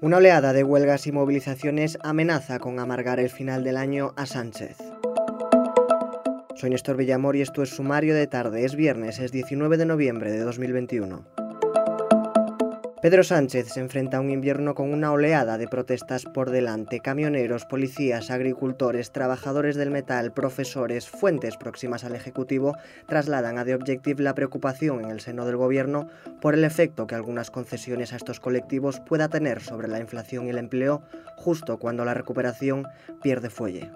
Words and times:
Una 0.00 0.18
oleada 0.18 0.52
de 0.52 0.62
huelgas 0.62 1.08
y 1.08 1.12
movilizaciones 1.12 1.98
amenaza 2.02 2.60
con 2.60 2.78
amargar 2.78 3.18
el 3.18 3.30
final 3.30 3.64
del 3.64 3.76
año 3.76 4.12
a 4.14 4.26
Sánchez. 4.26 4.76
Soy 6.54 6.70
Néstor 6.70 6.96
Villamor 6.96 7.34
y 7.34 7.40
esto 7.40 7.64
es 7.64 7.70
Sumario 7.70 8.14
de 8.14 8.28
Tarde. 8.28 8.64
Es 8.64 8.76
viernes, 8.76 9.18
es 9.18 9.32
19 9.32 9.76
de 9.76 9.86
noviembre 9.86 10.30
de 10.30 10.38
2021. 10.38 11.37
Pedro 13.00 13.22
Sánchez 13.22 13.68
se 13.68 13.78
enfrenta 13.78 14.16
a 14.16 14.20
un 14.20 14.28
invierno 14.28 14.74
con 14.74 14.92
una 14.92 15.12
oleada 15.12 15.56
de 15.56 15.68
protestas 15.68 16.24
por 16.24 16.50
delante. 16.50 16.98
Camioneros, 16.98 17.64
policías, 17.64 18.32
agricultores, 18.32 19.12
trabajadores 19.12 19.76
del 19.76 19.92
metal, 19.92 20.32
profesores, 20.32 21.08
fuentes 21.08 21.56
próximas 21.56 22.02
al 22.02 22.16
Ejecutivo 22.16 22.76
trasladan 23.06 23.56
a 23.56 23.64
The 23.64 23.76
Objective 23.76 24.20
la 24.24 24.34
preocupación 24.34 25.04
en 25.04 25.10
el 25.10 25.20
seno 25.20 25.46
del 25.46 25.56
Gobierno 25.56 26.08
por 26.40 26.54
el 26.54 26.64
efecto 26.64 27.06
que 27.06 27.14
algunas 27.14 27.52
concesiones 27.52 28.12
a 28.12 28.16
estos 28.16 28.40
colectivos 28.40 28.98
pueda 28.98 29.28
tener 29.28 29.62
sobre 29.62 29.86
la 29.86 30.00
inflación 30.00 30.46
y 30.46 30.50
el 30.50 30.58
empleo 30.58 31.02
justo 31.36 31.78
cuando 31.78 32.04
la 32.04 32.14
recuperación 32.14 32.84
pierde 33.22 33.48
fuelle. 33.48 33.92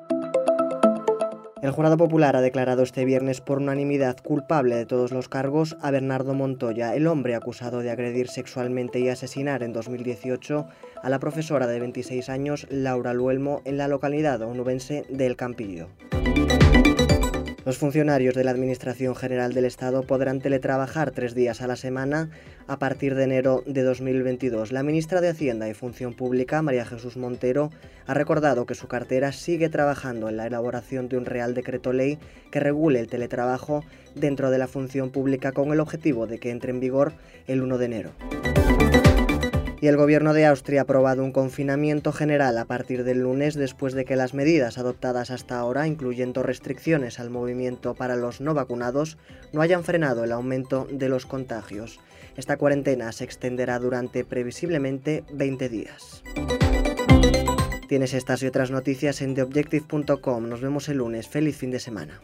El 1.63 1.71
jurado 1.71 1.97
popular 1.97 2.35
ha 2.35 2.41
declarado 2.41 2.83
este 2.83 3.05
viernes 3.05 3.41
por 3.41 3.59
unanimidad 3.59 4.17
culpable 4.21 4.75
de 4.75 4.85
todos 4.85 5.13
los 5.13 5.29
cargos 5.29 5.77
a 5.81 5.93
Bernardo 5.93 6.35
Montoya, 6.35 6.97
el 6.97 7.07
hombre 7.07 7.37
acusado 7.37 7.83
de 7.83 7.93
agredir 7.93 8.27
sexualmente 8.27 8.99
y 8.99 9.09
asesinar 9.09 9.63
en 9.63 9.73
2018 9.73 10.67
a 11.01 11.09
la 11.09 11.21
profesora 11.21 11.69
de 11.69 11.79
26 11.79 12.29
años 12.31 12.67
Laura 12.69 13.15
Luelmo 13.15 13.63
en 13.65 13.77
la 13.77 13.87
localidad 13.87 14.43
onubense 14.43 15.07
de 15.09 15.25
El 15.25 15.37
Campillo. 15.37 15.87
Los 17.65 17.79
funcionarios 17.79 18.35
de 18.35 18.43
la 18.43 18.51
Administración 18.51 19.15
General 19.15 19.53
del 19.53 19.67
Estado 19.67 20.03
podrán 20.03 20.41
teletrabajar 20.41 21.13
tres 21.13 21.33
días 21.33 21.63
a 21.63 21.69
la 21.69 21.77
semana 21.77 22.29
a 22.67 22.81
partir 22.81 23.15
de 23.15 23.23
enero 23.23 23.63
de 23.67 23.83
2022. 23.83 24.73
La 24.73 24.83
ministra 24.83 25.21
de 25.21 25.29
Hacienda 25.29 25.69
y 25.69 25.75
Función 25.75 26.13
Pública, 26.13 26.61
María 26.61 26.85
Jesús 26.85 27.17
Montero, 27.17 27.71
ha 28.09 28.15
recordado 28.15 28.67
que 28.67 28.75
su 28.75 28.89
cartera 28.89 29.31
sigue 29.31 29.69
trabajando 29.69 30.29
en 30.29 30.39
la 30.39 30.49
elaboración 30.49 31.09
de 31.09 31.19
un 31.19 31.25
Real 31.25 31.55
Decreto 31.55 31.93
Ley 31.93 32.19
que 32.51 32.59
regule 32.59 32.99
el 32.99 33.07
teletrabajo 33.07 33.85
dentro 34.17 34.51
de 34.51 34.59
la 34.59 34.67
función 34.67 35.11
pública 35.11 35.53
con 35.53 35.73
el 35.73 35.79
objetivo 35.79 36.27
de 36.27 36.41
que 36.41 36.51
entre 36.51 36.73
en 36.73 36.81
vigor 36.81 37.13
el 37.47 37.63
1 37.63 37.79
de 37.79 37.85
enero 37.85 38.11
y 39.83 39.89
el 39.89 39.97
gobierno 39.97 40.33
de 40.33 40.47
Austria 40.47 40.81
ha 40.81 40.83
aprobado 40.85 41.25
un 41.25 41.33
confinamiento 41.33 42.13
general 42.13 42.57
a 42.57 42.67
partir 42.67 43.03
del 43.03 43.23
lunes 43.23 43.57
después 43.57 43.95
de 43.95 44.05
que 44.05 44.15
las 44.15 44.33
medidas 44.33 44.79
adoptadas 44.79 45.33
hasta 45.33 45.59
ahora, 45.59 45.89
incluyendo 45.89 46.45
restricciones 46.45 47.19
al 47.19 47.31
movimiento 47.31 47.95
para 47.95 48.15
los 48.15 48.41
no 48.41 48.55
vacunados, 48.55 49.19
no 49.53 49.61
hayan 49.61 49.83
frenado 49.83 50.23
el 50.23 50.31
aumento 50.31 50.87
de 50.89 51.09
los 51.09 51.27
contagios. 51.27 51.99
Esta 52.37 52.59
cuarentena 52.59 53.11
se 53.11 53.25
extenderá 53.25 53.81
durante 53.81 54.25
previsiblemente 54.25 55.25
20 55.33 55.69
días. 55.69 56.23
Tienes 57.89 58.15
estas 58.15 58.41
y 58.45 58.47
otras 58.47 58.71
noticias 58.71 59.21
en 59.21 59.35
theobjective.com. 59.35 60.49
Nos 60.49 60.61
vemos 60.61 60.89
el 60.91 60.99
lunes. 60.99 61.27
Feliz 61.27 61.57
fin 61.57 61.73
de 61.73 61.81
semana. 61.81 62.21